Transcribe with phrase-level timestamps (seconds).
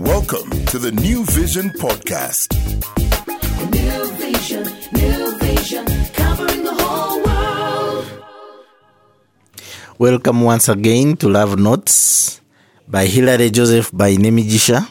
[0.00, 2.56] Welcome to the New Vision Podcast.
[3.68, 4.64] New vision,
[4.96, 5.84] new vision,
[6.14, 8.06] covering the whole world.
[9.98, 12.40] Welcome once again to Love Notes
[12.88, 14.88] by Hilary Joseph Bainemigisha.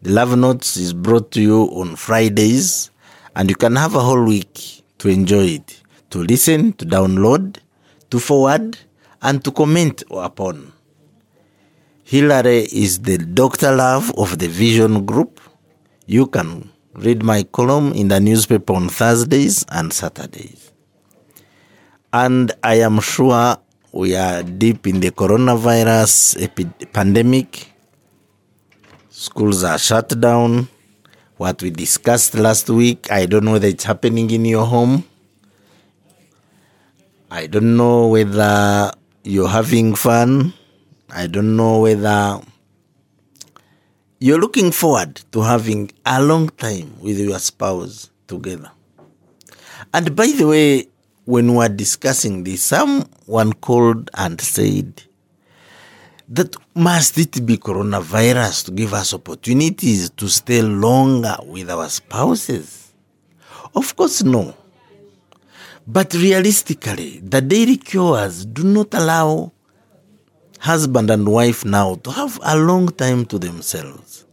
[0.00, 2.90] The Love Notes is brought to you on Fridays,
[3.34, 7.58] and you can have a whole week to enjoy it, to listen, to download,
[8.08, 8.78] to forward,
[9.20, 10.72] and to comment upon.
[12.06, 13.74] Hilary is the Dr.
[13.74, 15.40] Love of the Vision Group.
[16.06, 20.70] You can read my column in the newspaper on Thursdays and Saturdays.
[22.12, 23.56] And I am sure
[23.90, 27.74] we are deep in the coronavirus epi- pandemic.
[29.10, 30.68] Schools are shut down.
[31.38, 35.02] What we discussed last week, I don't know whether it's happening in your home.
[37.32, 38.92] I don't know whether
[39.24, 40.54] you're having fun.
[41.10, 42.40] I don't know whether
[44.18, 48.70] you're looking forward to having a long time with your spouse together.
[49.94, 50.88] And by the way,
[51.24, 55.02] when we were discussing this, someone called and said
[56.28, 62.92] that must it be coronavirus to give us opportunities to stay longer with our spouses?
[63.74, 64.54] Of course, no.
[65.86, 69.52] But realistically, the daily cures do not allow
[70.66, 74.26] husband and wife now to have a long time to themselves.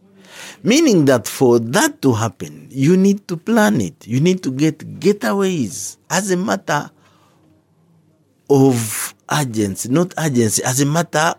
[0.64, 4.08] Meaning that for that to happen, you need to plan it.
[4.08, 6.90] You need to get getaways as a matter
[8.50, 11.36] of urgency, not urgency, as a matter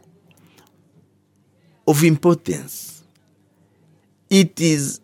[1.88, 3.02] of importance.
[4.30, 5.00] It is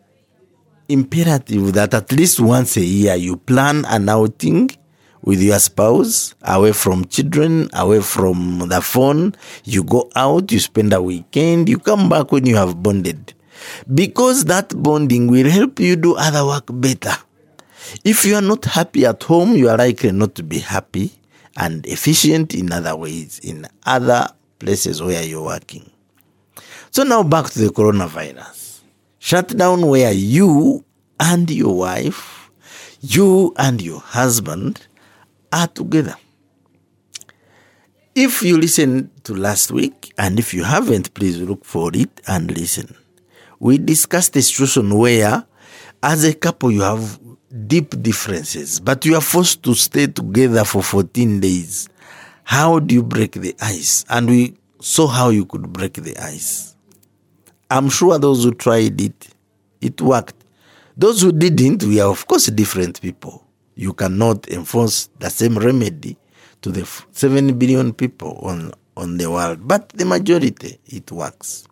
[0.88, 4.70] imperative that at least once a year you plan an outing
[5.22, 9.34] with your spouse, away from children, away from the phone.
[9.64, 13.34] You go out, you spend a weekend, you come back when you have bonded.
[13.92, 17.14] Because that bonding will help you do other work better.
[18.04, 21.12] If you are not happy at home, you are likely not to be happy
[21.56, 24.28] and efficient in other ways, in other
[24.58, 25.90] places where you're working.
[26.90, 28.80] So now back to the coronavirus.
[29.18, 30.84] Shutdown where you
[31.18, 32.50] and your wife,
[33.00, 34.86] you and your husband
[35.52, 36.16] are together.
[38.14, 42.50] If you listen to last week, and if you haven't, please look for it and
[42.56, 42.96] listen.
[43.60, 45.44] We discussed a situation where,
[46.02, 47.20] as a couple, you have
[47.66, 51.88] deep differences, but you are forced to stay together for 14 days.
[52.44, 54.04] How do you break the ice?
[54.08, 56.74] And we saw how you could break the ice.
[57.70, 59.28] I'm sure those who tried it,
[59.80, 60.34] it worked.
[60.96, 63.46] Those who didn't, we are, of course, different people.
[63.80, 66.18] You cannot enforce the same remedy
[66.60, 71.64] to the 7 billion people on, on the world, but the majority, it works.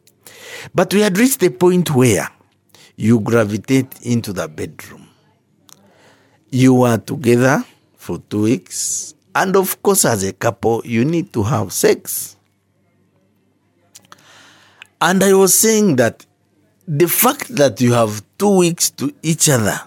[0.74, 2.26] But we had reached a point where
[2.96, 5.06] you gravitate into the bedroom.
[6.48, 7.62] You are together
[7.98, 12.38] for two weeks, and of course, as a couple, you need to have sex.
[14.98, 16.24] And I was saying that
[16.86, 19.78] the fact that you have two weeks to each other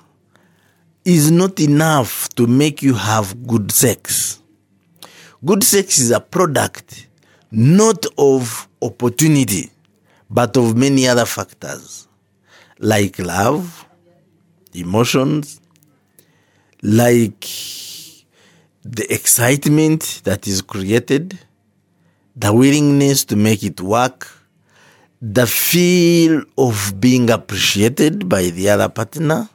[1.04, 4.42] is not enough to make you have good sex.
[5.44, 7.08] Good sex is a product
[7.52, 9.70] not of opportunity,
[10.30, 12.08] but of many other factors
[12.80, 13.86] like love,
[14.74, 15.62] emotions,
[16.82, 17.46] like
[18.84, 21.38] the excitement that is created,
[22.36, 24.28] the willingness to make it work,
[25.22, 29.48] the feel of being appreciated by the other partner,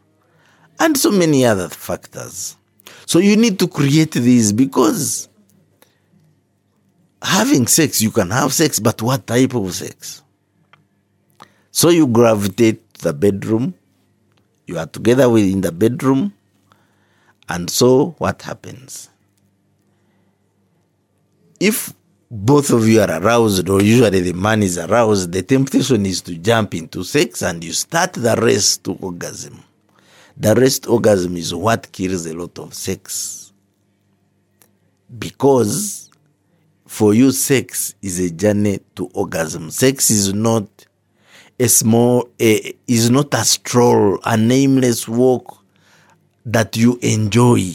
[0.78, 2.56] and so many other factors.
[3.06, 5.28] So you need to create these because
[7.22, 10.22] having sex, you can have sex, but what type of sex?
[11.70, 13.74] So you gravitate to the bedroom,
[14.66, 16.32] you are together within the bedroom,
[17.48, 19.10] and so what happens?
[21.60, 21.92] If
[22.30, 26.34] both of you are aroused, or usually the man is aroused, the temptation is to
[26.36, 29.62] jump into sex and you start the race to orgasm.
[30.36, 33.52] The rest orgasm is what kills a lot of sex.
[35.18, 36.10] Because
[36.86, 39.70] for you, sex is a journey to orgasm.
[39.70, 40.66] Sex is not
[41.58, 45.64] a small, a, is not a stroll, a nameless walk
[46.44, 47.72] that you enjoy.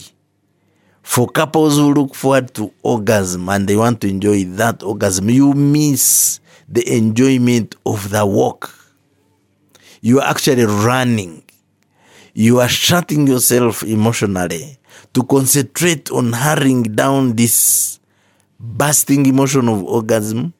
[1.02, 5.54] For couples who look forward to orgasm and they want to enjoy that orgasm, you
[5.54, 8.74] miss the enjoyment of the walk.
[10.02, 11.44] You are actually running.
[12.33, 14.78] You are shutting yourself emotionally
[15.13, 18.00] to concentrate on hurrying down this
[18.60, 20.54] bursting emotion of orgasm.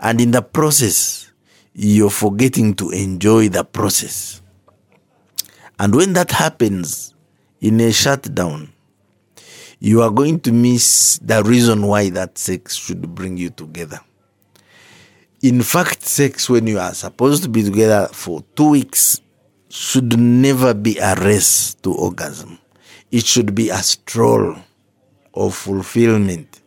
[0.00, 1.30] And in the process,
[1.74, 4.42] you're forgetting to enjoy the process.
[5.78, 7.14] And when that happens
[7.60, 8.72] in a shutdown,
[9.78, 14.00] you are going to miss the reason why that sex should bring you together.
[15.42, 19.20] In fact, sex, when you are supposed to be together for two weeks,
[19.68, 22.58] should never be a race to orgasm.
[23.10, 24.56] It should be a stroll
[25.34, 26.60] of fulfillment.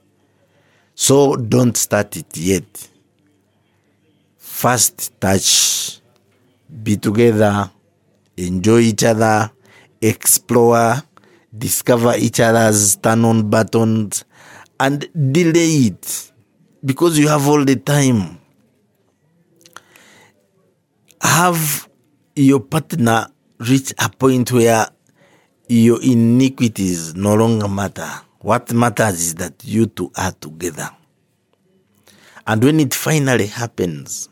[0.95, 2.89] So don't start it yet.
[4.37, 6.01] First touch,
[6.83, 7.71] be together,
[8.37, 9.51] enjoy each other,
[10.01, 10.95] explore,
[11.57, 14.25] discover each other's turn on buttons,
[14.79, 16.31] and delay it
[16.83, 18.37] because you have all the time.
[21.21, 21.88] Have
[22.35, 23.27] your partner
[23.59, 24.87] reach a point where
[25.67, 28.09] your iniquities no longer matter.
[28.39, 30.89] What matters is that you two are together.
[32.47, 34.29] And when it finally happens,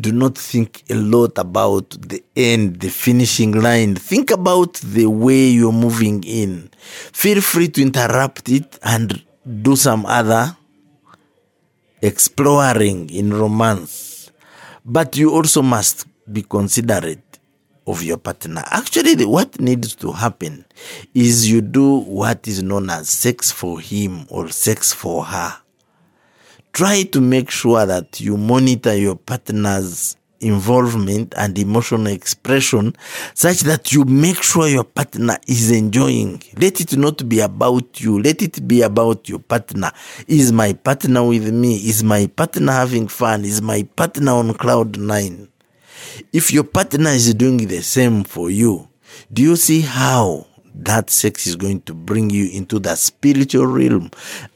[0.00, 3.94] do not think a lot about the end, the finishing line.
[3.94, 6.70] Think about the way you're moving in.
[7.12, 9.22] Feel free to interrupt it and
[9.62, 10.56] do some other
[12.00, 14.30] exploring in romance.
[14.84, 17.38] But you also must be considerate
[17.86, 18.62] of your partner.
[18.70, 20.64] Actually, the- what needs to happen
[21.14, 25.54] is you do what is known as sex for him or sex for her
[26.72, 32.96] try to make sure that you monitor your partner's involvement and emotional expression
[33.34, 36.42] such that you make sure your partner is enjoying.
[36.56, 38.20] Let it not be about you.
[38.20, 39.92] Let it be about your partner.
[40.26, 41.76] Is my partner with me?
[41.76, 43.44] Is my partner having fun?
[43.44, 45.48] Is my partner on cloud nine?
[46.32, 48.88] If your partner is doing the same for you,
[49.32, 54.10] do you see how that sex is going to bring you into the spiritual realm?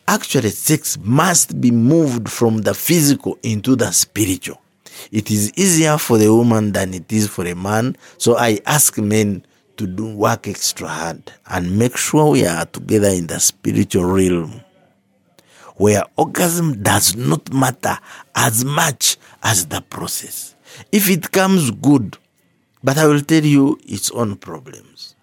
[0.08, 4.60] Actually, sex must be moved from the physical into the spiritual.
[5.12, 7.96] It is easier for the woman than it is for a man.
[8.19, 9.44] So I ask men
[9.76, 14.62] to do work extra hard and make sure we are together in the spiritual realm
[15.76, 17.99] where orgasm does not matter
[18.34, 20.55] as much as the process.
[20.93, 22.17] If it comes good,
[22.82, 25.14] but I will tell you its own problems.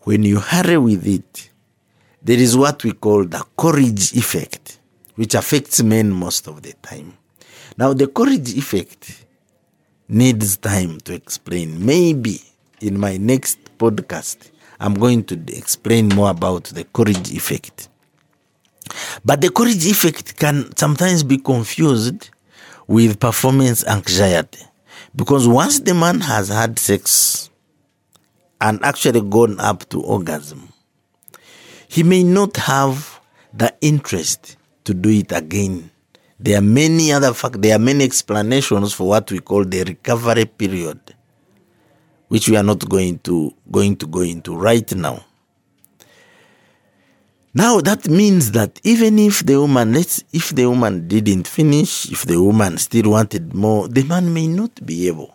[0.00, 1.50] When you hurry with it,
[2.22, 4.78] there is what we call the Coolidge effect,
[5.16, 7.16] which affects men most of the time.
[7.76, 9.24] Now, the Coolidge effect
[10.08, 11.84] needs time to explain.
[11.84, 12.40] Maybe
[12.80, 17.88] in my next podcast, I'm going to explain more about the Coolidge effect.
[19.24, 22.30] But the Coolidge effect can sometimes be confused
[22.86, 24.64] with performance anxiety
[25.14, 27.50] because once the man has had sex
[28.60, 30.72] and actually gone up to orgasm,
[31.88, 33.20] he may not have
[33.52, 35.90] the interest to do it again.
[36.38, 40.44] There are many other fact, there are many explanations for what we call the recovery
[40.44, 41.00] period,
[42.28, 45.24] which we are not going to going to go into right now.
[47.56, 52.26] Now that means that even if the woman, let's if the woman didn't finish, if
[52.26, 55.34] the woman still wanted more, the man may not be able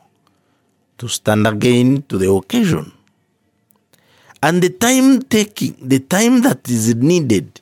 [1.00, 2.91] to stand again to the occasion.
[4.44, 7.59] And the time taking, the time that is needed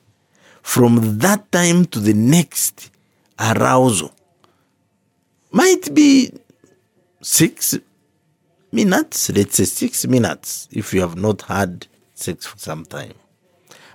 [0.60, 2.90] from that time to the next
[3.38, 4.12] arousal
[5.52, 6.34] might be
[7.22, 7.78] six
[8.72, 13.14] minutes, let's say six minutes, if you have not had sex for some time.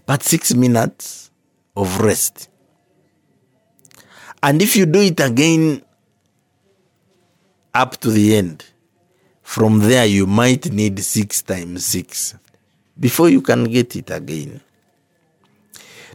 [0.06, 1.32] But six minutes
[1.76, 2.50] of rest.
[4.44, 5.84] And if you do it again
[7.74, 8.64] up to the end,
[9.42, 12.36] from there you might need six times six
[13.00, 14.62] before you can get it again.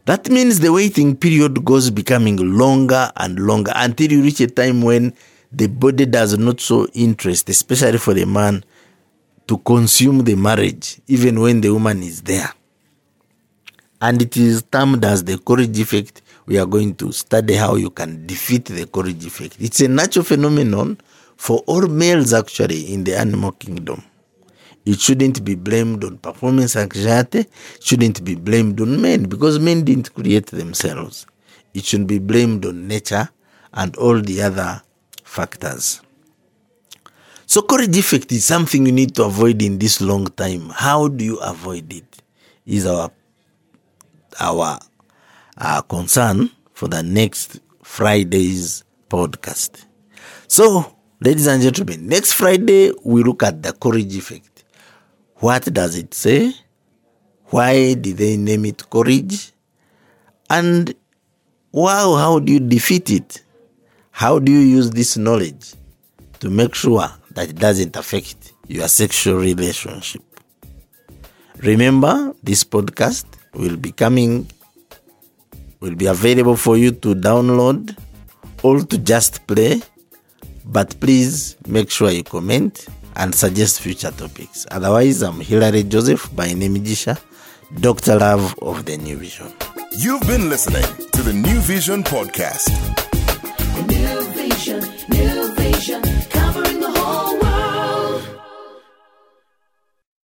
[0.06, 4.82] That means the waiting period goes becoming longer and longer until you reach a time
[4.82, 5.14] when
[5.52, 8.64] the body does not show interest, especially for the man,
[9.46, 12.52] to consume the marriage, even when the woman is there.
[14.00, 16.22] And it is termed as the Coolidge effect.
[16.46, 19.56] We are going to study how you can defeat the Coolidge effect.
[19.60, 20.98] It's a natural phenomenon
[21.36, 24.02] for all males actually in the animal kingdom.
[24.86, 27.46] It shouldn't be blamed on performance anxiety,
[27.80, 31.26] shouldn't be blamed on men because men didn't create themselves.
[31.74, 33.28] It should be blamed on nature
[33.72, 34.82] and all the other
[35.22, 36.00] factors.
[37.46, 40.70] So courage defect is something you need to avoid in this long time.
[40.70, 42.22] How do you avoid it?
[42.64, 43.10] Is our
[44.38, 44.78] our
[45.56, 49.84] uh, concern for the next Friday's podcast.
[50.46, 54.64] So, ladies and gentlemen, next Friday we look at the Coolidge effect.
[55.36, 56.52] What does it say?
[57.46, 59.52] Why did they name it Coolidge?
[60.48, 60.94] And
[61.72, 63.42] wow, how do you defeat it?
[64.10, 65.74] How do you use this knowledge
[66.40, 70.22] to make sure that it doesn't affect your sexual relationship?
[71.58, 74.46] Remember, this podcast will be coming,
[75.80, 77.96] will be available for you to download
[78.62, 79.80] or to just play.
[80.64, 84.66] But please make sure you comment and suggest future topics.
[84.70, 87.18] Otherwise, I'm Hilary Joseph Bainemigisha,
[87.80, 88.16] Dr.
[88.18, 89.52] Love of the New Vision.
[89.98, 92.70] You've been listening to the New Vision Podcast.